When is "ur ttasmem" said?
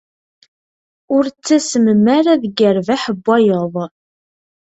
1.15-2.03